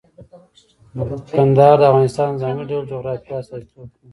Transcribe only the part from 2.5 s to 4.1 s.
ډول جغرافیه استازیتوب کوي.